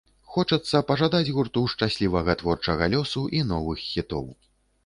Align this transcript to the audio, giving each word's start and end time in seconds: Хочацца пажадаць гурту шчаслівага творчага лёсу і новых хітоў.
Хочацца 0.35 0.79
пажадаць 0.91 1.33
гурту 1.35 1.63
шчаслівага 1.73 2.37
творчага 2.41 2.91
лёсу 2.97 3.25
і 3.41 3.47
новых 3.51 3.77
хітоў. 3.91 4.25